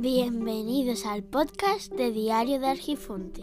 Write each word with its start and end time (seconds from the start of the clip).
Bienvenidos 0.00 1.06
al 1.06 1.24
podcast 1.24 1.90
de 1.90 2.12
Diario 2.12 2.60
de 2.60 2.68
Argifonte. 2.68 3.42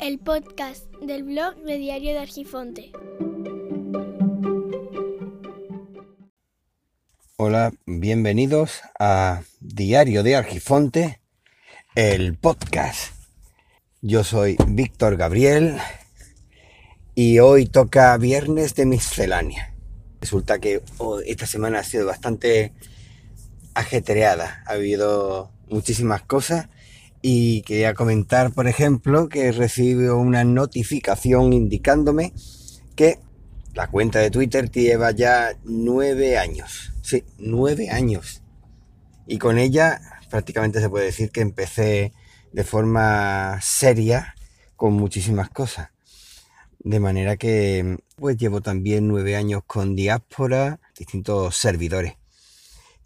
El 0.00 0.18
podcast 0.18 0.86
del 1.00 1.22
blog 1.22 1.54
de 1.62 1.78
Diario 1.78 2.10
de 2.10 2.18
Argifonte. 2.18 2.90
Hola, 7.36 7.72
bienvenidos 7.86 8.80
a 8.98 9.42
Diario 9.60 10.24
de 10.24 10.34
Argifonte, 10.34 11.20
el 11.94 12.36
podcast. 12.36 13.14
Yo 14.00 14.24
soy 14.24 14.56
Víctor 14.66 15.16
Gabriel 15.16 15.76
y 17.14 17.38
hoy 17.38 17.66
toca 17.66 18.16
viernes 18.16 18.74
de 18.74 18.86
miscelánea. 18.86 19.72
Resulta 20.20 20.58
que 20.58 20.82
oh, 20.98 21.20
esta 21.20 21.46
semana 21.46 21.78
ha 21.78 21.84
sido 21.84 22.06
bastante 22.06 22.72
ajetreada. 23.74 24.64
Ha 24.66 24.72
habido 24.72 25.52
muchísimas 25.72 26.22
cosas 26.22 26.68
y 27.22 27.62
quería 27.62 27.94
comentar, 27.94 28.52
por 28.52 28.66
ejemplo, 28.66 29.28
que 29.28 29.52
recibo 29.52 30.16
una 30.16 30.44
notificación 30.44 31.52
indicándome 31.52 32.32
que 32.96 33.18
la 33.74 33.88
cuenta 33.88 34.18
de 34.18 34.30
Twitter 34.30 34.70
lleva 34.70 35.12
ya 35.12 35.56
nueve 35.64 36.36
años. 36.36 36.92
Sí, 37.02 37.24
nueve 37.38 37.90
años. 37.90 38.42
Y 39.26 39.38
con 39.38 39.58
ella 39.58 40.00
prácticamente 40.30 40.80
se 40.80 40.90
puede 40.90 41.06
decir 41.06 41.30
que 41.30 41.40
empecé 41.40 42.12
de 42.52 42.64
forma 42.64 43.58
seria 43.62 44.34
con 44.76 44.94
muchísimas 44.94 45.48
cosas. 45.48 45.90
De 46.80 46.98
manera 46.98 47.36
que 47.36 47.98
pues 48.16 48.36
llevo 48.36 48.60
también 48.60 49.06
nueve 49.06 49.36
años 49.36 49.62
con 49.66 49.94
diáspora, 49.94 50.80
distintos 50.98 51.56
servidores. 51.56 52.14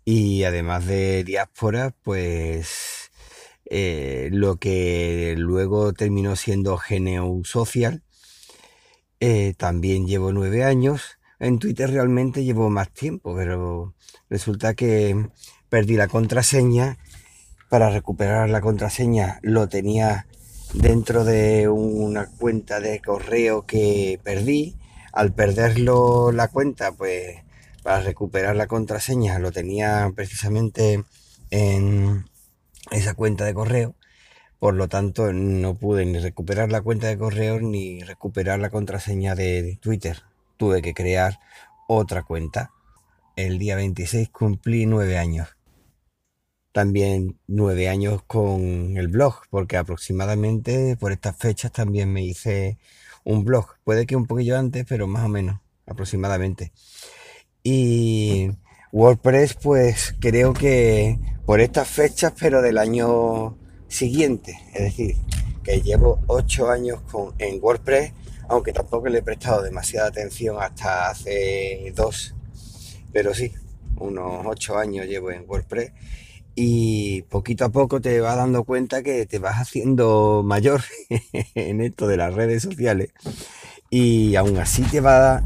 Y 0.09 0.45
además 0.45 0.87
de 0.87 1.25
diáspora, 1.25 1.93
pues 2.05 3.11
eh, 3.65 4.29
lo 4.31 4.55
que 4.55 5.35
luego 5.37 5.93
terminó 5.95 6.37
siendo 6.37 6.79
Geneu 6.79 7.45
Social, 7.45 8.05
eh, 9.19 9.55
también 9.59 10.07
llevo 10.07 10.33
nueve 10.33 10.63
años. 10.63 11.19
En 11.41 11.59
Twitter 11.59 11.91
realmente 11.91 12.45
llevo 12.45 12.71
más 12.71 12.89
tiempo, 12.93 13.35
pero 13.35 13.95
resulta 14.31 14.75
que 14.75 15.29
perdí 15.71 15.97
la 15.97 16.07
contraseña. 16.07 16.99
Para 17.69 17.91
recuperar 17.91 18.49
la 18.49 18.61
contraseña 18.61 19.41
lo 19.43 19.69
tenía 19.69 20.29
dentro 20.73 21.25
de 21.25 21.69
una 21.69 22.27
cuenta 22.27 22.79
de 22.79 23.01
correo 23.01 23.67
que 23.67 24.21
perdí. 24.23 24.77
Al 25.13 25.33
perderlo 25.33 26.31
la 26.31 26.47
cuenta, 26.47 26.93
pues 26.93 27.39
para 27.87 28.01
recuperar 28.01 28.57
la 28.57 28.67
contraseña 28.67 29.39
lo 29.39 29.53
tenía 29.53 30.11
precisamente 30.13 31.05
en 31.53 32.25
esa 32.91 33.15
cuenta 33.15 33.45
de 33.45 33.55
correo. 33.55 33.95
Por 34.59 34.75
lo 34.75 34.89
tanto, 34.89 35.33
no 35.33 35.77
pude 35.77 36.05
ni 36.05 36.19
recuperar 36.19 36.73
la 36.73 36.81
cuenta 36.81 37.07
de 37.07 37.17
correo 37.17 37.61
ni 37.61 38.03
recuperar 38.03 38.59
la 38.59 38.71
contraseña 38.71 39.37
de 39.37 39.79
Twitter. 39.81 40.25
Tuve 40.57 40.83
que 40.83 40.95
crear 40.95 41.39
otra 41.87 42.25
cuenta. 42.25 42.73
El 43.37 43.57
día 43.57 43.77
26 43.77 44.31
cumplí 44.31 44.87
nueve 44.87 45.17
años. 45.17 45.57
También 46.73 47.39
nueve 47.47 47.89
años 47.89 48.21
con 48.27 48.97
el 48.97 49.07
blog, 49.07 49.43
porque 49.49 49.77
aproximadamente 49.77 50.97
por 50.97 51.13
estas 51.13 51.37
fechas 51.37 51.71
también 51.71 52.13
me 52.13 52.25
hice 52.25 52.79
un 53.23 53.45
blog. 53.45 53.77
Puede 53.85 54.07
que 54.07 54.17
un 54.17 54.27
poquillo 54.27 54.59
antes, 54.59 54.85
pero 54.89 55.07
más 55.07 55.25
o 55.25 55.29
menos, 55.29 55.61
aproximadamente. 55.87 56.73
Y 57.69 58.53
WordPress, 58.93 59.55
pues 59.55 60.15
creo 60.21 60.53
que 60.53 61.19
por 61.45 61.61
estas 61.61 61.89
fechas, 61.89 62.33
pero 62.39 62.63
del 62.63 62.79
año 62.79 63.59
siguiente. 63.89 64.57
Es 64.73 64.83
decir, 64.83 65.17
que 65.65 65.81
llevo 65.81 66.21
ocho 66.29 66.71
años 66.71 67.01
con, 67.11 67.35
en 67.41 67.59
WordPress, 67.61 68.13
aunque 68.49 68.73
tampoco 68.73 69.09
le 69.09 69.19
he 69.19 69.23
prestado 69.23 69.63
demasiada 69.63 70.07
atención 70.07 70.59
hasta 70.61 71.11
hace 71.11 71.93
dos. 71.97 72.37
Pero 73.13 73.35
sí, 73.35 73.53
unos 73.99 74.47
ocho 74.47 74.79
años 74.79 75.07
llevo 75.07 75.33
en 75.33 75.43
WordPress. 75.45 75.91
Y 76.55 77.23
poquito 77.23 77.65
a 77.65 77.71
poco 77.71 78.01
te 78.01 78.21
vas 78.21 78.37
dando 78.37 78.63
cuenta 78.63 79.03
que 79.03 79.27
te 79.27 79.41
vas 79.41 79.57
haciendo 79.57 80.45
mayor 80.45 80.83
en 81.57 81.81
esto 81.81 82.07
de 82.07 82.17
las 82.17 82.33
redes 82.33 82.63
sociales. 82.63 83.11
Y 83.91 84.37
aún 84.37 84.57
así 84.57 84.83
te 84.83 85.01
vas 85.01 85.43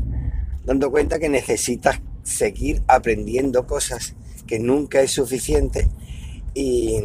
dando 0.67 0.91
cuenta 0.91 1.19
que 1.19 1.31
necesitas 1.31 2.03
seguir 2.23 2.83
aprendiendo 2.87 3.67
cosas 3.67 4.15
que 4.47 4.59
nunca 4.59 5.01
es 5.01 5.13
suficiente 5.13 5.89
y 6.55 7.01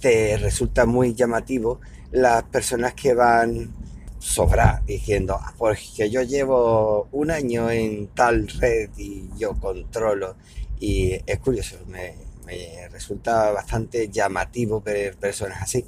te 0.00 0.36
resulta 0.36 0.86
muy 0.86 1.14
llamativo 1.14 1.80
las 2.12 2.44
personas 2.44 2.94
que 2.94 3.14
van 3.14 3.74
sobrar 4.18 4.84
diciendo, 4.84 5.38
ah, 5.40 5.54
pues 5.56 5.92
que 5.96 6.10
yo 6.10 6.22
llevo 6.22 7.08
un 7.12 7.30
año 7.30 7.70
en 7.70 8.08
tal 8.08 8.48
red 8.48 8.90
y 8.96 9.28
yo 9.38 9.54
controlo. 9.58 10.36
Y 10.80 11.18
es 11.26 11.38
curioso, 11.38 11.76
me, 11.86 12.14
me 12.46 12.88
resulta 12.88 13.50
bastante 13.52 14.08
llamativo 14.08 14.80
ver 14.80 15.16
personas 15.16 15.62
así. 15.62 15.84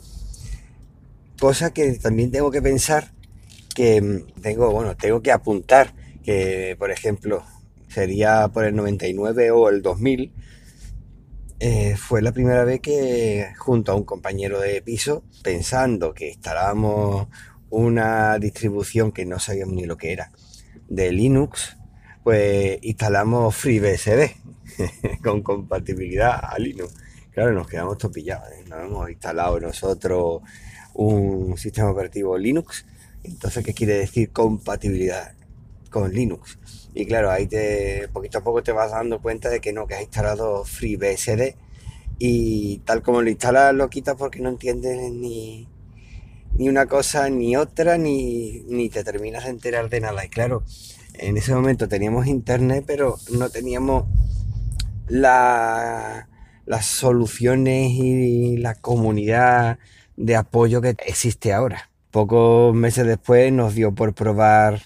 Cosa 1.39 1.73
que 1.73 1.93
también 1.95 2.31
tengo 2.31 2.51
que 2.51 2.63
pensar 2.63 3.13
que 3.75 4.25
tengo, 4.43 4.71
bueno, 4.71 4.97
tengo 4.97 5.23
que 5.23 5.33
apuntar 5.33 5.95
que, 6.23 6.77
por 6.79 6.91
ejemplo, 6.91 7.43
sería 7.91 8.49
por 8.49 8.65
el 8.65 8.75
99 8.77 9.51
o 9.51 9.69
el 9.69 9.83
2000, 9.83 10.33
eh, 11.59 11.97
fue 11.97 12.23
la 12.23 12.33
primera 12.33 12.65
vez 12.65 12.81
que 12.81 13.53
junto 13.59 13.93
a 13.93 13.95
un 13.95 14.05
compañero 14.05 14.61
de 14.61 14.81
piso, 14.81 15.25
pensando 15.43 16.15
que 16.15 16.29
instalábamos 16.29 17.29
una 17.69 18.39
distribución 18.39 19.13
que 19.13 19.27
no 19.27 19.39
sabíamos 19.39 19.75
ni 19.75 19.85
lo 19.85 19.97
que 19.97 20.13
era, 20.13 20.33
de 20.89 21.13
Linux, 21.13 21.77
pues 22.25 22.79
instalamos 22.83 23.55
FreeBSD 23.57 24.31
con 25.23 25.43
compatibilidad 25.43 26.41
a 26.43 26.59
Linux. 26.59 26.95
Claro, 27.33 27.53
nos 27.53 27.67
quedamos 27.67 27.99
topillados, 27.99 28.49
¿eh? 28.53 28.65
no 28.69 28.81
hemos 28.81 29.11
instalado 29.11 29.61
nosotros 29.61 30.43
un 30.95 31.57
sistema 31.59 31.91
operativo 31.91 32.39
Linux. 32.39 32.87
Entonces, 33.23 33.65
¿qué 33.65 33.75
quiere 33.75 33.95
decir 33.95 34.31
compatibilidad 34.31 35.35
con 35.91 36.13
Linux? 36.13 36.59
Y 36.95 37.07
claro, 37.07 37.31
ahí 37.31 37.47
te, 37.47 38.09
poquito 38.13 38.39
a 38.39 38.45
poco 38.45 38.63
te 38.63 38.73
vas 38.73 38.93
dando 38.93 39.21
cuenta 39.21 39.49
de 39.49 39.61
que 39.61 39.73
no, 39.73 39.87
que 39.87 39.95
has 39.95 40.03
instalado 40.03 40.65
FreeBSD 40.65 41.55
y 42.19 42.79
tal 42.79 43.03
como 43.03 43.23
lo 43.23 43.31
instalas 43.31 43.75
lo 43.75 43.89
quitas 43.89 44.17
porque 44.17 44.41
no 44.41 44.51
entiendes 44.51 45.11
ni, 45.13 45.69
ni 46.57 46.69
una 46.69 46.87
cosa 46.87 47.29
ni 47.31 47.57
otra, 47.57 47.97
ni, 47.97 48.63
ni 48.69 48.89
te 48.89 49.05
terminas 49.05 49.45
de 49.45 49.51
enterar 49.51 49.89
de 49.89 50.01
nada. 50.01 50.25
Y 50.25 50.29
claro, 50.29 50.63
en 51.15 51.37
ese 51.37 51.55
momento 51.55 51.89
teníamos 51.89 52.27
internet, 52.27 52.85
pero 52.87 53.19
no 53.33 53.49
teníamos 53.51 54.05
la, 55.09 56.29
las 56.67 56.87
soluciones 56.87 57.91
y 57.93 58.57
la 58.57 58.75
comunidad 58.75 59.79
de 60.17 60.37
apoyo 60.37 60.81
que 60.81 60.97
existe 61.07 61.53
ahora. 61.53 61.91
Pocos 62.11 62.75
meses 62.75 63.07
después 63.07 63.53
nos 63.53 63.75
dio 63.75 63.95
por 63.95 64.15
probar 64.15 64.83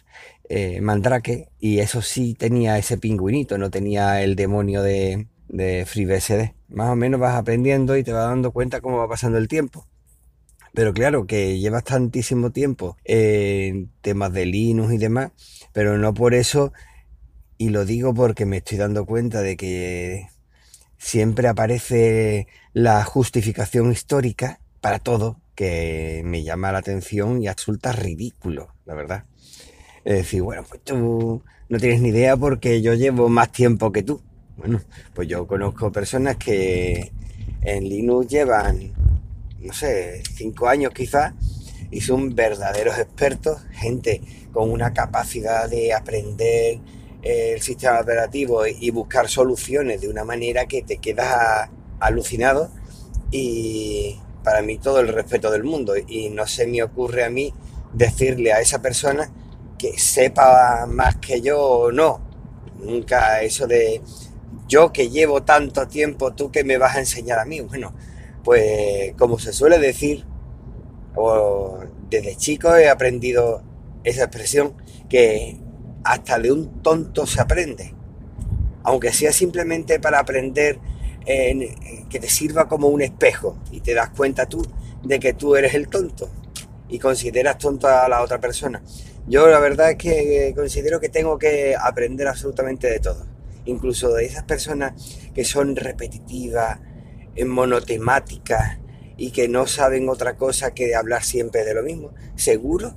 eh, 0.48 0.80
Mandrake 0.80 1.48
y 1.58 1.78
eso 1.78 2.02
sí 2.02 2.34
tenía 2.34 2.78
ese 2.78 2.98
pingüinito, 2.98 3.58
no 3.58 3.70
tenía 3.70 4.22
el 4.22 4.36
demonio 4.36 4.82
de, 4.82 5.28
de 5.48 5.84
FreeBSD. 5.86 6.54
Más 6.68 6.90
o 6.90 6.96
menos 6.96 7.20
vas 7.20 7.36
aprendiendo 7.36 7.96
y 7.96 8.04
te 8.04 8.12
vas 8.12 8.28
dando 8.28 8.52
cuenta 8.52 8.80
cómo 8.80 8.98
va 8.98 9.08
pasando 9.08 9.38
el 9.38 9.48
tiempo. 9.48 9.86
Pero 10.74 10.92
claro, 10.92 11.26
que 11.26 11.58
llevas 11.58 11.84
tantísimo 11.84 12.50
tiempo 12.50 12.96
en 13.04 13.90
temas 14.00 14.32
de 14.32 14.46
Linux 14.46 14.92
y 14.92 14.98
demás, 14.98 15.30
pero 15.72 15.96
no 15.98 16.14
por 16.14 16.34
eso, 16.34 16.72
y 17.58 17.68
lo 17.68 17.84
digo 17.84 18.12
porque 18.12 18.44
me 18.44 18.56
estoy 18.56 18.78
dando 18.78 19.06
cuenta 19.06 19.40
de 19.40 19.56
que 19.56 20.26
siempre 20.98 21.46
aparece 21.46 22.48
la 22.72 23.04
justificación 23.04 23.92
histórica 23.92 24.58
para 24.80 24.98
todo, 24.98 25.40
que 25.54 26.22
me 26.24 26.42
llama 26.42 26.72
la 26.72 26.78
atención 26.78 27.40
y 27.40 27.48
resulta 27.48 27.92
ridículo, 27.92 28.74
la 28.84 28.94
verdad. 28.94 29.24
Es 30.04 30.16
decir, 30.16 30.42
bueno, 30.42 30.64
pues 30.68 30.82
tú 30.82 31.42
no 31.68 31.78
tienes 31.78 32.02
ni 32.02 32.10
idea 32.10 32.36
porque 32.36 32.82
yo 32.82 32.94
llevo 32.94 33.28
más 33.28 33.50
tiempo 33.52 33.90
que 33.90 34.02
tú. 34.02 34.20
Bueno, 34.56 34.80
pues 35.14 35.28
yo 35.28 35.46
conozco 35.46 35.90
personas 35.90 36.36
que 36.36 37.10
en 37.62 37.88
Linux 37.88 38.28
llevan, 38.28 38.92
no 39.60 39.72
sé, 39.72 40.22
cinco 40.34 40.68
años 40.68 40.92
quizás, 40.92 41.32
y 41.90 42.00
son 42.00 42.34
verdaderos 42.34 42.98
expertos, 42.98 43.62
gente 43.72 44.20
con 44.52 44.70
una 44.70 44.92
capacidad 44.92 45.68
de 45.68 45.94
aprender 45.94 46.78
el 47.22 47.60
sistema 47.62 48.00
operativo 48.00 48.66
y 48.66 48.90
buscar 48.90 49.28
soluciones 49.28 50.00
de 50.02 50.08
una 50.08 50.24
manera 50.24 50.66
que 50.66 50.82
te 50.82 50.98
quedas 50.98 51.70
alucinado 51.98 52.70
y 53.30 54.20
para 54.44 54.60
mí 54.60 54.76
todo 54.76 55.00
el 55.00 55.08
respeto 55.08 55.50
del 55.50 55.64
mundo 55.64 55.94
y 55.96 56.28
no 56.28 56.46
se 56.46 56.66
me 56.66 56.82
ocurre 56.82 57.24
a 57.24 57.30
mí 57.30 57.54
decirle 57.94 58.52
a 58.52 58.60
esa 58.60 58.82
persona 58.82 59.30
que 59.84 59.98
sepa 59.98 60.86
más 60.88 61.16
que 61.16 61.42
yo 61.42 61.60
o 61.60 61.92
no. 61.92 62.22
Nunca 62.78 63.42
eso 63.42 63.66
de 63.66 64.00
yo 64.66 64.92
que 64.92 65.10
llevo 65.10 65.42
tanto 65.42 65.86
tiempo, 65.86 66.32
tú 66.32 66.50
que 66.50 66.64
me 66.64 66.78
vas 66.78 66.96
a 66.96 67.00
enseñar 67.00 67.38
a 67.38 67.44
mí. 67.44 67.60
Bueno, 67.60 67.94
pues 68.42 69.12
como 69.18 69.38
se 69.38 69.52
suele 69.52 69.78
decir, 69.78 70.24
o 71.14 71.80
desde 72.08 72.34
chico 72.36 72.74
he 72.74 72.88
aprendido 72.88 73.62
esa 74.04 74.24
expresión 74.24 74.74
que 75.10 75.60
hasta 76.02 76.38
de 76.38 76.50
un 76.50 76.80
tonto 76.80 77.26
se 77.26 77.42
aprende. 77.42 77.94
Aunque 78.84 79.12
sea 79.12 79.32
simplemente 79.32 80.00
para 80.00 80.18
aprender 80.18 80.78
que 81.26 82.18
te 82.20 82.28
sirva 82.30 82.68
como 82.68 82.88
un 82.88 83.02
espejo 83.02 83.58
y 83.70 83.80
te 83.80 83.92
das 83.92 84.10
cuenta 84.10 84.46
tú 84.46 84.66
de 85.02 85.20
que 85.20 85.34
tú 85.34 85.56
eres 85.56 85.74
el 85.74 85.88
tonto 85.88 86.30
y 86.88 86.98
consideras 86.98 87.58
tonto 87.58 87.86
a 87.86 88.08
la 88.08 88.22
otra 88.22 88.40
persona. 88.40 88.82
Yo 89.26 89.46
la 89.48 89.58
verdad 89.58 89.92
es 89.92 89.96
que 89.96 90.52
considero 90.54 91.00
que 91.00 91.08
tengo 91.08 91.38
que 91.38 91.74
aprender 91.80 92.28
absolutamente 92.28 92.90
de 92.90 93.00
todo, 93.00 93.26
incluso 93.64 94.12
de 94.12 94.26
esas 94.26 94.44
personas 94.44 94.92
que 95.34 95.44
son 95.44 95.76
repetitivas, 95.76 96.80
monotemáticas 97.46 98.78
y 99.16 99.30
que 99.30 99.48
no 99.48 99.66
saben 99.66 100.10
otra 100.10 100.36
cosa 100.36 100.74
que 100.74 100.94
hablar 100.94 101.24
siempre 101.24 101.64
de 101.64 101.72
lo 101.72 101.82
mismo. 101.82 102.12
Seguro 102.36 102.94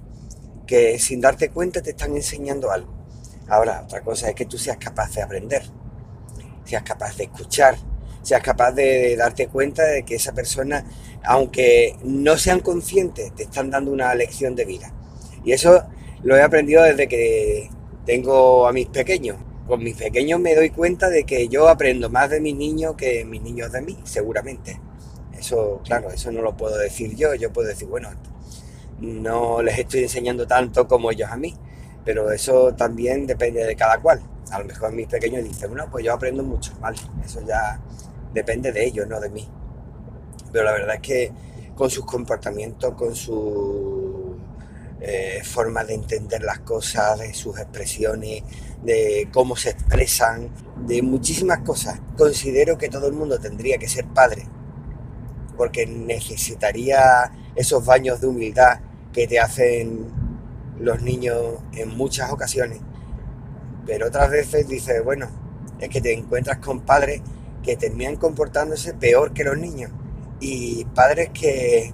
que 0.65 0.99
sin 0.99 1.21
darte 1.21 1.49
cuenta 1.49 1.81
te 1.81 1.91
están 1.91 2.13
enseñando 2.15 2.71
algo. 2.71 2.93
Ahora, 3.47 3.83
otra 3.85 4.01
cosa 4.01 4.27
es 4.27 4.35
que 4.35 4.45
tú 4.45 4.57
seas 4.57 4.77
capaz 4.77 5.13
de 5.15 5.21
aprender, 5.21 5.63
seas 6.65 6.83
capaz 6.83 7.15
de 7.15 7.23
escuchar, 7.23 7.77
seas 8.21 8.41
capaz 8.41 8.73
de 8.73 9.15
darte 9.15 9.47
cuenta 9.47 9.83
de 9.83 10.03
que 10.03 10.15
esa 10.15 10.33
persona, 10.33 10.85
aunque 11.23 11.95
no 12.03 12.37
sean 12.37 12.59
conscientes, 12.59 13.33
te 13.33 13.43
están 13.43 13.69
dando 13.69 13.91
una 13.91 14.13
lección 14.13 14.55
de 14.55 14.65
vida. 14.65 14.93
Y 15.45 15.53
eso 15.53 15.85
lo 16.23 16.35
he 16.35 16.41
aprendido 16.41 16.83
desde 16.83 17.07
que 17.07 17.69
tengo 18.05 18.67
a 18.67 18.73
mis 18.73 18.87
pequeños. 18.87 19.37
Con 19.67 19.83
mis 19.83 19.95
pequeños 19.95 20.39
me 20.39 20.55
doy 20.55 20.69
cuenta 20.69 21.09
de 21.09 21.25
que 21.25 21.49
yo 21.49 21.67
aprendo 21.67 22.09
más 22.09 22.29
de 22.29 22.39
mis 22.39 22.55
niños 22.55 22.95
que 22.95 23.25
mis 23.25 23.41
niños 23.41 23.71
de 23.71 23.81
mí, 23.81 23.97
seguramente. 24.03 24.79
Eso, 25.37 25.81
claro, 25.83 26.09
eso 26.09 26.31
no 26.31 26.41
lo 26.41 26.55
puedo 26.55 26.77
decir 26.77 27.15
yo. 27.15 27.35
Yo 27.35 27.51
puedo 27.51 27.67
decir, 27.67 27.87
bueno, 27.87 28.09
no 28.99 29.61
les 29.61 29.77
estoy 29.79 30.03
enseñando 30.03 30.47
tanto 30.47 30.87
como 30.87 31.11
ellos 31.11 31.29
a 31.29 31.37
mí. 31.37 31.53
Pero 32.05 32.31
eso 32.31 32.73
también 32.73 33.27
depende 33.27 33.65
de 33.65 33.75
cada 33.75 33.99
cual. 33.99 34.21
A 34.51 34.59
lo 34.59 34.65
mejor 34.65 34.93
mis 34.93 35.07
pequeños 35.07 35.43
dicen, 35.43 35.69
bueno, 35.69 35.87
pues 35.91 36.05
yo 36.05 36.13
aprendo 36.13 36.41
mucho, 36.41 36.71
¿vale? 36.79 36.97
Eso 37.23 37.41
ya 37.45 37.81
depende 38.33 38.71
de 38.71 38.85
ellos, 38.85 39.05
no 39.07 39.19
de 39.19 39.29
mí. 39.29 39.45
Pero 40.53 40.63
la 40.63 40.71
verdad 40.71 40.95
es 40.95 41.01
que 41.01 41.31
con 41.75 41.89
sus 41.89 42.05
comportamientos, 42.05 42.93
con 42.95 43.13
su 43.13 43.96
eh, 44.99 45.41
forma 45.43 45.83
de 45.83 45.93
entender 45.93 46.41
las 46.41 46.59
cosas, 46.59 47.19
de 47.19 47.33
sus 47.33 47.59
expresiones, 47.59 48.43
de 48.83 49.29
cómo 49.31 49.55
se 49.55 49.69
expresan, 49.69 50.49
de 50.85 51.01
muchísimas 51.01 51.59
cosas, 51.59 51.99
considero 52.17 52.77
que 52.77 52.89
todo 52.89 53.07
el 53.07 53.13
mundo 53.13 53.39
tendría 53.39 53.77
que 53.77 53.87
ser 53.87 54.05
padre, 54.05 54.47
porque 55.55 55.85
necesitaría 55.85 57.31
esos 57.55 57.85
baños 57.85 58.21
de 58.21 58.27
humildad 58.27 58.79
que 59.13 59.27
te 59.27 59.39
hacen 59.39 60.07
los 60.79 61.01
niños 61.01 61.59
en 61.73 61.95
muchas 61.97 62.31
ocasiones. 62.31 62.79
Pero 63.85 64.07
otras 64.07 64.29
veces 64.29 64.67
dices, 64.67 65.03
bueno, 65.03 65.27
es 65.79 65.89
que 65.89 66.01
te 66.01 66.13
encuentras 66.13 66.57
con 66.57 66.81
padres 66.81 67.21
que 67.63 67.77
terminan 67.77 68.17
comportándose 68.17 68.93
peor 68.93 69.33
que 69.33 69.43
los 69.43 69.57
niños. 69.57 69.91
Y 70.39 70.85
padres 70.85 71.29
que 71.29 71.93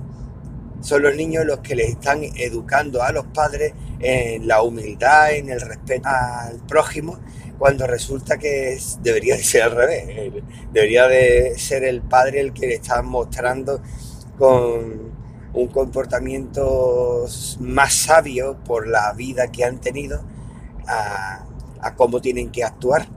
son 0.84 1.02
los 1.02 1.16
niños 1.16 1.46
los 1.46 1.60
que 1.60 1.76
les 1.76 1.92
están 1.92 2.24
educando 2.36 3.02
a 3.02 3.14
los 3.14 3.26
padres 3.28 3.74
en 4.02 4.48
la 4.48 4.62
humildad, 4.62 5.34
en 5.34 5.50
el 5.50 5.62
respeto 5.62 6.10
al 6.10 6.60
prójimo, 6.68 7.20
cuando 7.58 7.88
resulta 7.88 8.38
que 8.38 8.78
debería 9.02 9.38
de 9.38 9.44
ser 9.44 9.64
al 9.64 9.72
revés. 9.72 10.34
Debería 10.74 11.08
de 11.08 11.58
ser 11.58 11.86
el 11.86 12.02
padre 12.02 12.42
el 12.42 12.52
que 12.52 12.68
le 12.68 12.76
está 12.76 13.02
mostrando 13.02 13.82
con 14.38 15.14
un 15.54 15.68
comportamiento 15.68 17.26
más 17.62 17.94
sabio 17.94 18.58
por 18.66 18.86
la 18.88 19.14
vida 19.14 19.52
que 19.52 19.64
han 19.64 19.80
tenido 19.80 20.22
a 20.86 21.96
cómo 21.96 22.20
tienen 22.20 22.52
que 22.52 22.66
actuar. 22.66 23.08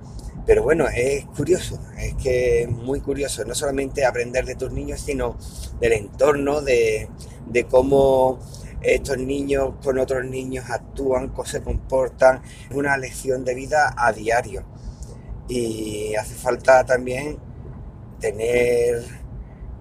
Pero 0.46 0.62
bueno, 0.62 0.86
es 0.94 1.24
curioso, 1.24 1.80
es 1.98 2.14
que 2.14 2.62
es 2.62 2.68
muy 2.70 3.00
curioso, 3.00 3.44
no 3.44 3.54
solamente 3.54 4.04
aprender 4.04 4.44
de 4.46 4.54
tus 4.54 4.70
niños, 4.70 5.00
sino 5.00 5.36
del 5.80 5.92
entorno, 5.92 6.60
de, 6.60 7.08
cómo 7.68 8.38
estos 8.80 9.18
niños 9.18 9.74
con 9.82 9.98
otros 9.98 10.24
niños 10.24 10.70
actúan, 10.70 11.30
cómo 11.30 11.44
se 11.44 11.62
comportan. 11.62 12.42
Es 12.70 12.76
una 12.76 12.96
lección 12.96 13.44
de 13.44 13.56
vida 13.56 13.92
a 13.98 14.12
diario. 14.12 14.64
Y 15.48 16.14
hace 16.14 16.34
falta 16.34 16.84
también 16.84 17.38
tener 18.20 19.02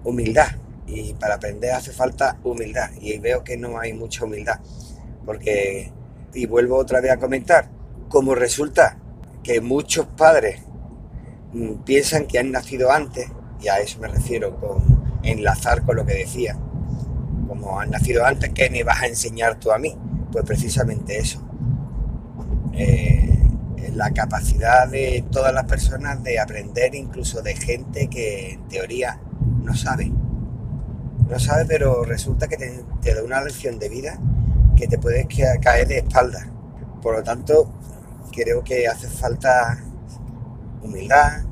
humildad. 0.02 0.48
Y 0.88 1.14
para 1.14 1.36
aprender 1.36 1.72
hace 1.72 1.92
falta 1.92 2.40
humildad. 2.42 2.90
Y 3.00 3.18
veo 3.18 3.44
que 3.44 3.56
no 3.56 3.78
hay 3.78 3.92
mucha 3.92 4.24
humildad. 4.24 4.58
Porque, 5.24 5.92
y 6.34 6.46
vuelvo 6.46 6.76
otra 6.76 7.00
vez 7.00 7.12
a 7.12 7.18
comentar, 7.18 7.70
como 8.08 8.34
resulta 8.34 8.98
que 9.46 9.60
muchos 9.60 10.06
padres 10.06 10.60
mm, 11.52 11.84
piensan 11.84 12.26
que 12.26 12.40
han 12.40 12.50
nacido 12.50 12.90
antes, 12.90 13.30
y 13.62 13.68
a 13.68 13.78
eso 13.78 14.00
me 14.00 14.08
refiero 14.08 14.56
con 14.56 15.20
enlazar 15.22 15.84
con 15.84 15.94
lo 15.94 16.04
que 16.04 16.14
decía, 16.14 16.58
como 17.46 17.78
han 17.78 17.90
nacido 17.90 18.26
antes, 18.26 18.50
¿qué 18.50 18.68
me 18.70 18.82
vas 18.82 19.02
a 19.02 19.06
enseñar 19.06 19.60
tú 19.60 19.70
a 19.70 19.78
mí? 19.78 19.96
Pues 20.32 20.44
precisamente 20.44 21.18
eso. 21.18 21.40
Eh, 22.72 23.38
la 23.94 24.10
capacidad 24.10 24.88
de 24.88 25.24
todas 25.30 25.54
las 25.54 25.64
personas 25.64 26.22
de 26.24 26.40
aprender 26.40 26.96
incluso 26.96 27.40
de 27.40 27.54
gente 27.54 28.08
que 28.08 28.54
en 28.54 28.66
teoría 28.66 29.20
no 29.62 29.76
sabe. 29.76 30.10
No 31.28 31.38
sabe, 31.38 31.66
pero 31.66 32.04
resulta 32.04 32.48
que 32.48 32.56
te, 32.56 32.84
te 33.00 33.14
da 33.14 33.22
una 33.22 33.40
lección 33.42 33.78
de 33.78 33.88
vida 33.88 34.18
que 34.76 34.88
te 34.88 34.98
puedes 34.98 35.26
caer 35.62 35.86
de 35.86 35.98
espalda. 35.98 36.50
Por 37.00 37.14
lo 37.14 37.22
tanto, 37.22 37.75
creo 38.36 38.62
que 38.62 38.86
hace 38.86 39.08
falta 39.08 39.82
humildad 40.82 41.42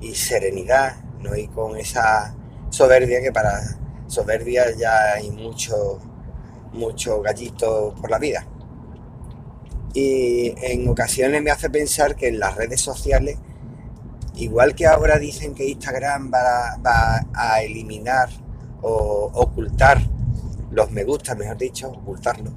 y 0.00 0.14
serenidad, 0.14 0.96
no 1.20 1.34
ir 1.34 1.50
con 1.50 1.76
esa 1.76 2.34
soberbia 2.70 3.20
que 3.20 3.32
para 3.32 3.60
soberbia 4.06 4.66
ya 4.76 5.14
hay 5.14 5.30
mucho, 5.32 5.98
mucho 6.72 7.20
gallito 7.20 7.92
por 8.00 8.10
la 8.10 8.18
vida. 8.18 8.46
Y 9.92 10.54
en 10.62 10.88
ocasiones 10.88 11.42
me 11.42 11.50
hace 11.50 11.70
pensar 11.70 12.14
que 12.14 12.28
en 12.28 12.38
las 12.38 12.54
redes 12.54 12.80
sociales, 12.80 13.36
igual 14.36 14.76
que 14.76 14.86
ahora 14.86 15.18
dicen 15.18 15.54
que 15.54 15.68
Instagram 15.68 16.30
va, 16.32 16.76
va 16.76 17.26
a 17.34 17.62
eliminar 17.62 18.28
o 18.80 19.30
ocultar 19.34 20.00
los 20.70 20.90
me 20.92 21.02
gusta, 21.02 21.34
mejor 21.34 21.56
dicho, 21.56 21.88
ocultarlo, 21.88 22.52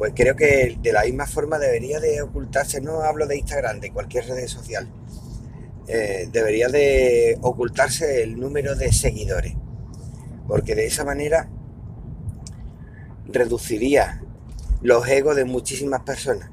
pues 0.00 0.14
creo 0.16 0.34
que 0.34 0.78
de 0.80 0.92
la 0.94 1.04
misma 1.04 1.26
forma 1.26 1.58
debería 1.58 2.00
de 2.00 2.22
ocultarse, 2.22 2.80
no 2.80 3.02
hablo 3.02 3.26
de 3.26 3.36
Instagram, 3.36 3.80
de 3.80 3.92
cualquier 3.92 4.26
red 4.28 4.46
social, 4.46 4.90
eh, 5.88 6.26
debería 6.32 6.68
de 6.68 7.36
ocultarse 7.42 8.22
el 8.22 8.40
número 8.40 8.74
de 8.76 8.94
seguidores, 8.94 9.56
porque 10.48 10.74
de 10.74 10.86
esa 10.86 11.04
manera 11.04 11.50
reduciría 13.26 14.22
los 14.80 15.06
egos 15.06 15.36
de 15.36 15.44
muchísimas 15.44 16.00
personas, 16.00 16.50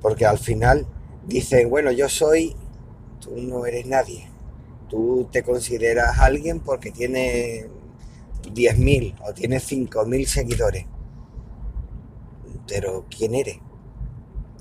porque 0.00 0.24
al 0.24 0.38
final 0.38 0.86
dicen, 1.26 1.68
bueno, 1.68 1.90
yo 1.90 2.08
soy, 2.08 2.54
tú 3.18 3.32
no 3.36 3.66
eres 3.66 3.86
nadie, 3.86 4.28
tú 4.88 5.28
te 5.32 5.42
consideras 5.42 6.20
alguien 6.20 6.60
porque 6.60 6.92
tienes 6.92 7.66
10.000 8.44 9.16
o 9.24 9.34
tienes 9.34 9.68
5.000 9.68 10.26
seguidores 10.26 10.86
pero 12.66 13.06
¿quién 13.10 13.34
eres? 13.34 13.58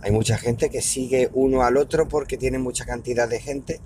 Hay 0.02 0.12
mucha 0.12 0.38
gente 0.38 0.70
que 0.70 0.82
sigue 0.82 1.30
uno 1.34 1.64
al 1.64 1.78
otro 1.78 2.08
porque 2.08 2.38
tiene 2.38 2.60
mucha 2.60 2.86
cantidad 2.86 3.28
de 3.28 3.40
gente 3.40 3.82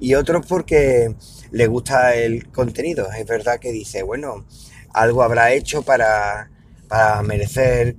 y 0.00 0.14
otros 0.14 0.44
porque 0.46 1.14
le 1.50 1.66
gusta 1.66 2.14
el 2.14 2.50
contenido. 2.50 3.10
Es 3.12 3.26
verdad 3.26 3.58
que 3.58 3.72
dice, 3.72 4.02
bueno, 4.02 4.44
algo 4.92 5.22
habrá 5.22 5.52
hecho 5.52 5.82
para, 5.82 6.50
para 6.88 7.22
merecer 7.22 7.96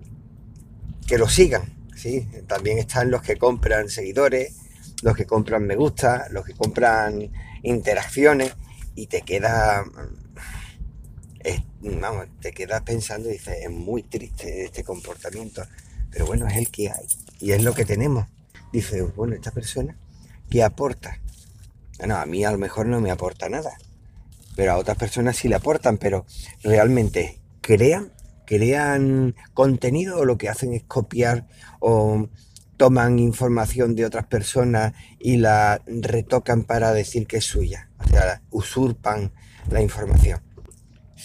que 1.08 1.18
lo 1.18 1.28
sigan. 1.28 1.74
¿sí? 1.96 2.28
También 2.48 2.78
están 2.78 3.10
los 3.10 3.22
que 3.22 3.38
compran 3.38 3.90
seguidores, 3.90 4.56
los 5.02 5.16
que 5.16 5.26
compran 5.26 5.66
me 5.66 5.76
gusta, 5.76 6.28
los 6.30 6.46
que 6.46 6.54
compran 6.54 7.32
interacciones 7.64 8.54
y 8.96 9.08
te 9.08 9.22
queda 9.22 9.84
vamos, 11.82 12.28
te 12.40 12.52
quedas 12.52 12.82
pensando 12.82 13.30
y 13.30 13.34
dices, 13.34 13.58
es 13.64 13.72
muy 13.72 14.04
triste 14.04 14.66
este 14.66 14.84
comportamiento, 14.84 15.64
pero 16.12 16.26
bueno, 16.26 16.48
es 16.48 16.58
el 16.58 16.70
que 16.70 16.90
hay 16.90 17.06
y 17.40 17.52
es 17.52 17.64
lo 17.64 17.74
que 17.74 17.86
tenemos. 17.86 18.28
Dice, 18.72 19.02
bueno, 19.02 19.36
esta 19.36 19.52
persona, 19.52 19.98
¿qué 20.50 20.64
aporta? 20.64 21.20
Bueno, 21.98 22.18
a 22.18 22.26
mí 22.26 22.44
a 22.44 22.52
lo 22.52 22.58
mejor 22.58 22.88
no 22.88 23.00
me 23.02 23.12
aporta 23.12 23.50
nada, 23.50 23.78
pero 24.56 24.74
a 24.74 24.78
otras 24.78 24.98
personas 24.98 25.38
sí 25.38 25.48
le 25.48 25.56
aportan, 25.56 25.98
pero 25.98 26.26
realmente 26.64 27.40
crean, 27.62 28.12
crean 28.46 29.36
contenido 29.54 30.20
o 30.20 30.26
lo 30.26 30.38
que 30.38 30.50
hacen 30.50 30.74
es 30.74 30.84
copiar 30.84 31.48
o 31.80 32.30
toman 32.78 33.20
información 33.20 33.96
de 33.96 34.06
otras 34.06 34.26
personas 34.26 34.94
y 35.20 35.38
la 35.38 35.82
retocan 35.86 36.64
para 36.64 36.92
decir 36.92 37.28
que 37.28 37.38
es 37.38 37.46
suya. 37.46 37.90
O 38.00 38.08
sea, 38.10 38.42
usurpan 38.50 39.32
la 39.70 39.82
información. 39.82 40.42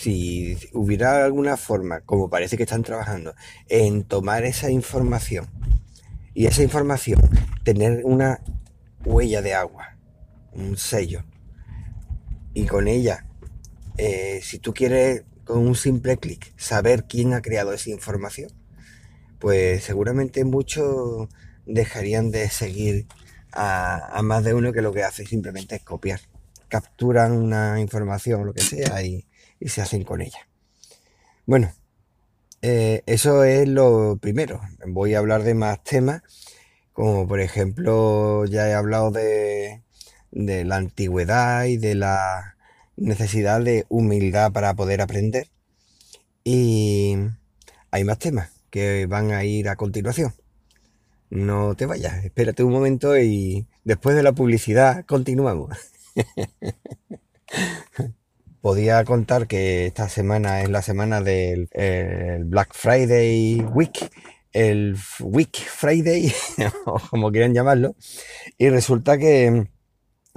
Si 0.00 0.56
hubiera 0.74 1.24
alguna 1.24 1.56
forma, 1.56 2.02
como 2.02 2.30
parece 2.30 2.56
que 2.56 2.62
están 2.62 2.84
trabajando, 2.84 3.34
en 3.68 4.04
tomar 4.04 4.44
esa 4.44 4.70
información 4.70 5.48
y 6.34 6.46
esa 6.46 6.62
información 6.62 7.20
tener 7.64 8.02
una 8.04 8.40
huella 9.04 9.42
de 9.42 9.54
agua, 9.54 9.98
un 10.52 10.76
sello, 10.76 11.24
y 12.54 12.66
con 12.66 12.86
ella, 12.86 13.26
eh, 13.96 14.38
si 14.40 14.60
tú 14.60 14.72
quieres 14.72 15.24
con 15.42 15.66
un 15.66 15.74
simple 15.74 16.16
clic 16.16 16.54
saber 16.56 17.06
quién 17.08 17.34
ha 17.34 17.42
creado 17.42 17.72
esa 17.72 17.90
información, 17.90 18.52
pues 19.40 19.82
seguramente 19.82 20.44
muchos 20.44 21.26
dejarían 21.66 22.30
de 22.30 22.48
seguir 22.50 23.08
a, 23.50 24.20
más 24.22 24.44
de 24.44 24.54
uno 24.54 24.72
que 24.72 24.80
lo 24.80 24.92
que 24.92 25.02
hace 25.02 25.26
simplemente 25.26 25.74
es 25.74 25.82
copiar. 25.82 26.20
Capturan 26.68 27.32
una 27.32 27.80
información, 27.80 28.46
lo 28.46 28.54
que 28.54 28.62
sea, 28.62 29.02
y, 29.02 29.27
se 29.66 29.82
hacen 29.82 30.04
con 30.04 30.20
ella. 30.20 30.48
Bueno, 31.46 31.72
eh, 32.62 33.02
eso 33.06 33.44
es 33.44 33.68
lo 33.68 34.18
primero. 34.20 34.60
Voy 34.86 35.14
a 35.14 35.18
hablar 35.18 35.42
de 35.42 35.54
más 35.54 35.82
temas, 35.82 36.22
como 36.92 37.26
por 37.28 37.40
ejemplo 37.40 38.44
ya 38.46 38.68
he 38.68 38.74
hablado 38.74 39.10
de, 39.10 39.82
de 40.30 40.64
la 40.64 40.76
antigüedad 40.76 41.64
y 41.64 41.76
de 41.78 41.94
la 41.94 42.56
necesidad 42.96 43.60
de 43.62 43.86
humildad 43.88 44.52
para 44.52 44.74
poder 44.74 45.00
aprender. 45.00 45.48
Y 46.44 47.16
hay 47.90 48.04
más 48.04 48.18
temas 48.18 48.50
que 48.70 49.06
van 49.06 49.32
a 49.32 49.44
ir 49.44 49.68
a 49.68 49.76
continuación. 49.76 50.34
No 51.30 51.74
te 51.76 51.86
vayas, 51.86 52.24
espérate 52.24 52.62
un 52.64 52.72
momento 52.72 53.18
y 53.18 53.66
después 53.84 54.16
de 54.16 54.22
la 54.22 54.32
publicidad 54.32 55.04
continuamos. 55.06 55.70
Podía 58.60 59.04
contar 59.04 59.46
que 59.46 59.86
esta 59.86 60.08
semana 60.08 60.62
es 60.62 60.68
la 60.68 60.82
semana 60.82 61.20
del 61.20 61.68
Black 62.46 62.74
Friday 62.74 63.60
Week, 63.72 64.10
el 64.52 64.96
Week 65.20 65.56
Friday, 65.56 66.32
o 66.86 66.98
como 67.10 67.30
quieran 67.30 67.54
llamarlo, 67.54 67.94
y 68.58 68.68
resulta 68.68 69.16
que 69.16 69.68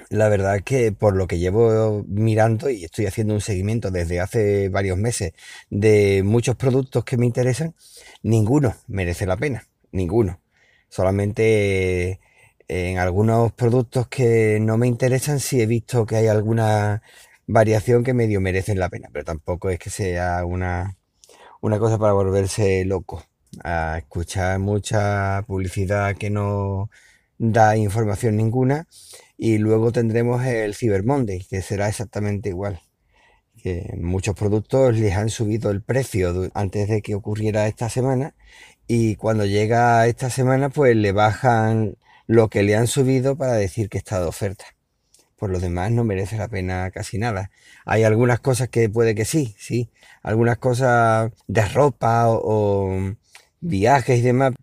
la 0.10 0.30
verdad 0.30 0.58
es 0.58 0.64
que 0.64 0.92
por 0.92 1.16
lo 1.16 1.26
que 1.26 1.40
llevo 1.40 2.04
mirando 2.08 2.70
y 2.70 2.84
estoy 2.84 3.08
haciendo 3.08 3.34
un 3.34 3.42
seguimiento 3.42 3.90
desde 3.90 4.20
hace 4.20 4.70
varios 4.70 4.98
meses 4.98 5.34
de 5.70 6.22
muchos 6.24 6.56
productos 6.56 7.04
que 7.04 7.18
me 7.18 7.26
interesan, 7.26 7.74
ninguno 8.22 8.76
merece 8.88 9.26
la 9.26 9.38
pena, 9.38 9.68
ninguno. 9.92 10.42
Solamente 10.90 12.20
en 12.68 13.00
algunos 13.00 13.52
productos 13.54 14.08
que 14.08 14.60
no 14.62 14.78
me 14.78 14.88
interesan 14.88 15.40
sí 15.40 15.62
he 15.62 15.66
visto 15.66 16.06
que 16.06 16.18
hay 16.18 16.28
alguna 16.28 17.02
variación 17.48 18.04
que 18.04 18.14
medio 18.14 18.42
merecen 18.42 18.80
la 18.80 18.90
pena, 18.90 19.10
pero 19.12 19.26
tampoco 19.26 19.70
es 19.70 19.80
que 19.80 19.90
sea 19.90 20.46
una, 20.46 20.98
una 21.62 21.80
cosa 21.80 21.98
para 21.98 22.14
volverse 22.14 22.86
loco, 22.86 23.24
a 23.64 23.98
escuchar 24.00 24.60
mucha 24.60 25.44
publicidad 25.48 26.16
que 26.16 26.30
no 26.30 26.90
da 27.38 27.76
información 27.76 28.38
ninguna 28.38 28.88
y 29.38 29.58
luego 29.58 29.92
tendremos 29.92 30.46
el 30.46 30.76
Cyber 30.76 31.04
Monday, 31.04 31.46
que 31.50 31.62
será 31.62 31.90
exactamente 31.90 32.50
igual. 32.50 32.82
Muchos 34.00 34.36
productos 34.36 34.98
les 34.98 35.16
han 35.16 35.30
subido 35.30 35.70
el 35.72 35.84
precio 35.84 36.50
antes 36.54 36.88
de 36.90 37.02
que 37.02 37.16
ocurriera 37.16 37.68
esta 37.68 37.90
semana 37.90 38.36
y 38.88 39.16
cuando 39.16 39.46
llega 39.46 40.08
esta 40.08 40.30
semana 40.30 40.70
pues 40.70 40.96
le 40.96 41.12
bajan 41.12 41.98
lo 42.28 42.50
que 42.50 42.64
le 42.64 42.76
han 42.76 42.88
subido 42.88 43.36
para 43.36 43.54
decir 43.54 43.90
que 43.90 43.98
está 43.98 44.20
de 44.20 44.28
oferta. 44.28 44.66
Por 45.42 45.50
lo 45.50 45.60
demás 45.60 45.92
no 45.92 46.04
merece 46.04 46.38
la 46.38 46.50
pena 46.50 46.92
casi 46.92 47.18
nada. 47.18 47.50
Hay 47.86 48.04
algunas 48.04 48.40
cosas 48.40 48.70
que 48.70 48.90
puede 48.90 49.16
que 49.16 49.26
sí, 49.26 49.56
sí. 49.58 49.90
Algunas 50.22 50.60
cosas 50.60 51.32
de 51.48 51.66
ropa 51.68 52.28
o, 52.30 53.16
viajes 53.60 54.20
y 54.20 54.22
demás. 54.22 54.54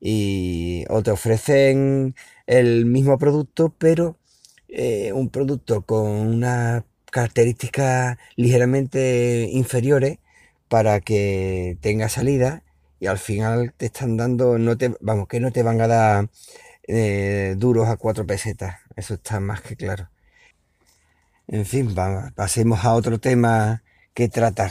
Y 0.00 0.86
o 0.88 1.02
te 1.02 1.10
ofrecen 1.10 2.14
el 2.46 2.86
mismo 2.86 3.18
producto, 3.18 3.74
pero 3.78 4.18
eh, 4.68 5.12
un 5.12 5.28
producto 5.30 5.82
con 5.82 6.06
unas 6.08 6.84
características 7.12 8.16
ligeramente 8.36 9.48
inferiores 9.52 10.20
para 10.68 11.00
que 11.00 11.76
tenga 11.82 12.08
salida 12.08 12.62
y 13.00 13.08
al 13.08 13.18
final 13.18 13.74
te 13.76 13.86
están 13.86 14.16
dando, 14.16 14.58
no 14.58 14.78
te, 14.78 14.94
vamos, 15.00 15.28
que 15.28 15.40
no 15.40 15.52
te 15.52 15.62
van 15.62 15.80
a 15.82 15.88
dar 15.88 16.30
eh, 16.88 17.56
duros 17.58 17.88
a 17.88 17.96
cuatro 17.98 18.26
pesetas, 18.26 18.78
eso 18.96 19.14
está 19.14 19.40
más 19.40 19.60
que 19.62 19.76
claro. 19.76 20.13
En 21.46 21.66
fin, 21.66 21.94
pasemos 22.34 22.84
a 22.84 22.94
otro 22.94 23.18
tema 23.18 23.82
que 24.14 24.28
tratar. 24.28 24.70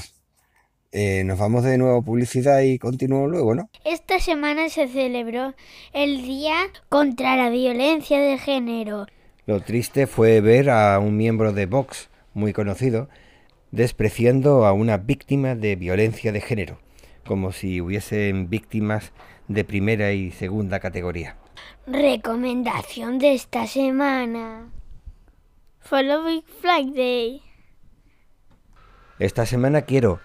Eh, 0.92 1.24
nos 1.26 1.40
vamos 1.40 1.64
de 1.64 1.78
nuevo 1.78 1.98
a 1.98 2.02
publicidad 2.02 2.62
y 2.62 2.78
continuamos 2.78 3.30
luego, 3.30 3.56
¿no? 3.56 3.70
Esta 3.84 4.20
semana 4.20 4.70
se 4.70 4.88
celebró 4.88 5.56
el 5.92 6.24
Día 6.24 6.56
contra 6.90 7.36
la 7.36 7.50
Violencia 7.50 8.20
de 8.20 8.38
Género. 8.38 9.08
Lo 9.46 9.60
triste 9.62 10.08
fue 10.08 10.40
ver 10.40 10.70
a 10.70 11.00
un 11.00 11.18
miembro 11.18 11.52
de 11.52 11.66
Vox, 11.66 12.10
muy 12.34 12.54
conocido, 12.54 13.10
despreciando 13.72 14.66
a 14.66 14.74
una 14.74 14.98
víctima 14.98 15.56
de 15.56 15.76
violencia 15.76 16.32
de 16.32 16.42
género, 16.42 16.80
como 17.26 17.52
si 17.52 17.82
hubiesen 17.82 18.50
víctimas 18.50 19.12
de 19.48 19.64
primera 19.64 20.14
y 20.14 20.32
segunda 20.32 20.80
categoría. 20.80 21.38
Recomendación 21.88 23.18
de 23.18 23.34
esta 23.34 23.68
semana. 23.68 24.70
Follow 25.84 26.24
Big 26.24 26.46
Friday. 26.62 27.42
Esta 29.20 29.46
semana 29.46 29.82
quiero 29.82 30.22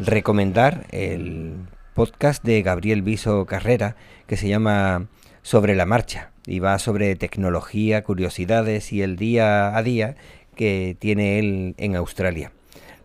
recomendar 0.00 0.86
el 0.90 1.54
podcast 1.94 2.42
de 2.42 2.60
Gabriel 2.62 3.02
Viso 3.02 3.46
Carrera 3.46 3.94
que 4.26 4.36
se 4.36 4.48
llama 4.48 5.06
Sobre 5.42 5.76
la 5.76 5.86
Marcha 5.86 6.32
y 6.44 6.58
va 6.58 6.80
sobre 6.80 7.14
tecnología, 7.14 8.02
curiosidades 8.02 8.92
y 8.92 9.02
el 9.02 9.16
día 9.16 9.76
a 9.76 9.82
día 9.84 10.16
que 10.56 10.96
tiene 10.98 11.38
él 11.38 11.74
en 11.78 11.94
Australia. 11.94 12.50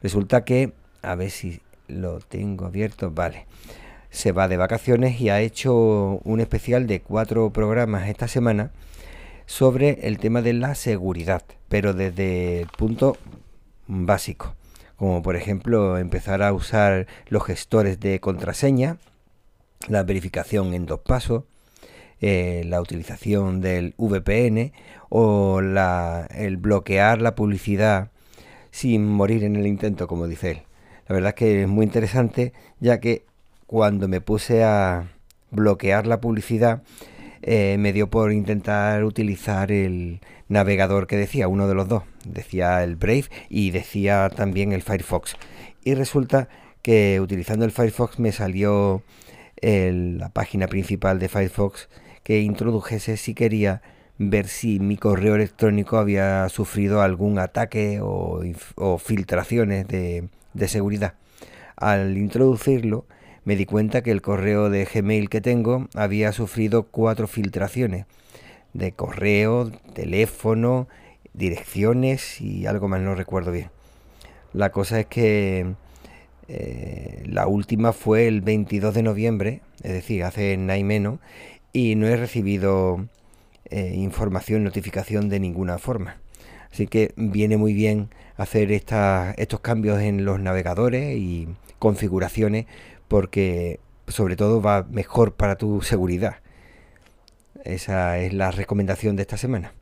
Resulta 0.01 0.43
que, 0.43 0.73
a 1.03 1.13
ver 1.13 1.29
si 1.29 1.61
lo 1.87 2.19
tengo 2.19 2.65
abierto, 2.65 3.11
vale. 3.11 3.45
Se 4.09 4.31
va 4.31 4.47
de 4.47 4.57
vacaciones 4.57 5.21
y 5.21 5.29
ha 5.29 5.39
hecho 5.39 6.19
un 6.23 6.39
especial 6.39 6.87
de 6.87 7.01
cuatro 7.01 7.53
programas 7.53 8.09
esta 8.09 8.27
semana 8.27 8.71
sobre 9.45 10.07
el 10.07 10.17
tema 10.17 10.41
de 10.41 10.53
la 10.53 10.73
seguridad, 10.73 11.43
pero 11.71 11.95
desde 11.95 12.61
el 12.61 12.67
punto 12.67 13.17
básico 13.87 14.53
como 15.01 15.23
por 15.23 15.35
ejemplo 15.35 15.97
empezar 15.97 16.43
a 16.43 16.53
usar 16.53 17.07
los 17.27 17.43
gestores 17.43 17.99
de 17.99 18.19
contraseña, 18.19 18.97
la 19.87 20.03
verificación 20.03 20.75
en 20.75 20.85
dos 20.85 20.99
pasos, 20.99 21.45
eh, 22.19 22.61
la 22.67 22.79
utilización 22.79 23.61
del 23.61 23.95
VPN 23.97 24.73
o 25.09 25.59
el 25.59 26.57
bloquear 26.57 27.19
la 27.19 27.33
publicidad 27.33 28.11
sin 28.69 29.07
morir 29.07 29.43
en 29.43 29.55
el 29.55 29.65
intento, 29.65 30.05
como 30.05 30.27
dice 30.27 30.51
él. 30.51 30.61
La 31.07 31.15
verdad 31.15 31.29
es 31.29 31.35
que 31.35 31.61
es 31.63 31.67
muy 31.67 31.83
interesante, 31.83 32.53
ya 32.79 32.99
que 32.99 33.25
cuando 33.65 34.07
me 34.07 34.21
puse 34.21 34.63
a 34.63 35.07
bloquear 35.49 36.05
la 36.05 36.21
publicidad, 36.21 36.83
eh, 37.41 37.77
me 37.79 37.93
dio 37.93 38.09
por 38.09 38.31
intentar 38.31 39.03
utilizar 39.03 39.71
el 39.71 40.21
navegador 40.47 41.07
que 41.07 41.17
decía, 41.17 41.47
uno 41.47 41.67
de 41.67 41.75
los 41.75 41.87
dos. 41.87 42.03
Decía 42.25 42.83
el 42.83 42.95
Brave 42.95 43.25
y 43.49 43.71
decía 43.71 44.29
también 44.29 44.73
el 44.73 44.81
Firefox. 44.81 45.35
Y 45.83 45.95
resulta 45.95 46.49
que 46.81 47.19
utilizando 47.19 47.65
el 47.65 47.71
Firefox 47.71 48.19
me 48.19 48.31
salió 48.31 49.03
la 49.61 50.29
página 50.29 50.67
principal 50.67 51.19
de 51.19 51.29
Firefox 51.29 51.87
que 52.23 52.41
introdujese 52.41 53.17
si 53.17 53.33
quería 53.33 53.81
ver 54.17 54.47
si 54.47 54.79
mi 54.79 54.97
correo 54.97 55.35
electrónico 55.35 55.97
había 55.97 56.47
sufrido 56.49 57.01
algún 57.01 57.39
ataque 57.39 57.99
o, 58.01 58.43
filtraciones 58.99 59.87
de 59.87 60.67
seguridad. 60.67 61.15
Al 61.75 62.17
introducirlo, 62.17 63.05
me 63.43 63.55
di 63.55 63.65
cuenta 63.65 64.01
que 64.01 64.11
el 64.11 64.21
correo 64.21 64.69
de 64.69 64.85
Gmail 64.85 65.29
que 65.29 65.41
tengo 65.41 65.87
había 65.95 66.31
sufrido 66.31 66.83
cuatro 66.83 67.27
filtraciones 67.27 68.05
de 68.73 68.91
correo, 68.91 69.71
teléfono, 69.93 70.87
direcciones 71.33 72.39
y 72.41 72.65
algo 72.65 72.87
más 72.87 73.01
no 73.01 73.15
recuerdo 73.15 73.51
bien. 73.51 73.69
La 74.53 74.71
cosa 74.71 74.99
es 74.99 75.05
que 75.07 75.73
eh, 76.47 77.23
la 77.25 77.47
última 77.47 77.93
fue 77.93 78.27
el 78.27 78.41
22 78.41 78.93
de 78.93 79.03
noviembre, 79.03 79.61
es 79.81 79.93
decir, 79.93 80.23
hace 80.23 80.57
nada 80.57 80.77
y 80.77 80.83
menos, 80.83 81.19
y 81.73 81.95
no 81.95 82.07
he 82.07 82.17
recibido 82.17 83.07
eh, 83.69 83.93
información, 83.95 84.63
notificación 84.63 85.29
de 85.29 85.39
ninguna 85.39 85.77
forma. 85.77 86.17
Así 86.71 86.87
que 86.87 87.13
viene 87.15 87.57
muy 87.57 87.73
bien 87.73 88.09
hacer 88.37 88.71
estos 88.71 89.59
cambios 89.61 89.99
en 90.01 90.25
los 90.25 90.39
navegadores 90.39 91.17
y 91.17 91.47
configuraciones 91.79 92.65
porque 93.11 93.81
sobre 94.07 94.37
todo 94.37 94.61
va 94.61 94.83
mejor 94.89 95.33
para 95.33 95.57
tu 95.57 95.81
seguridad. 95.81 96.37
Esa 97.65 98.17
es 98.19 98.31
la 98.31 98.51
recomendación 98.51 99.17
de 99.17 99.23
esta 99.23 99.35
semana. 99.35 99.73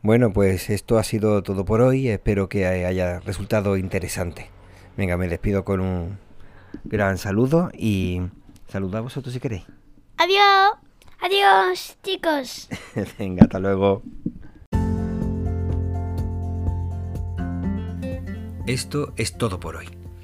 Bueno, 0.00 0.32
pues 0.32 0.70
esto 0.70 0.96
ha 0.96 1.04
sido 1.04 1.42
todo 1.42 1.66
por 1.66 1.82
hoy. 1.82 2.08
Espero 2.08 2.48
que 2.48 2.64
haya 2.66 3.20
resultado 3.20 3.76
interesante. 3.76 4.48
Venga, 4.96 5.18
me 5.18 5.28
despido 5.28 5.62
con 5.66 5.80
un 5.80 6.18
gran 6.84 7.18
saludo 7.18 7.70
y 7.74 8.22
saludo 8.66 8.96
a 8.96 9.02
vosotros 9.02 9.34
si 9.34 9.40
queréis. 9.40 9.64
Adiós. 10.16 10.72
Adiós, 11.20 11.98
chicos. 12.02 12.70
Venga, 13.18 13.42
hasta 13.42 13.58
luego. 13.58 14.02
Esto 18.66 19.12
es 19.18 19.36
todo 19.36 19.60
por 19.60 19.76
hoy. 19.76 20.07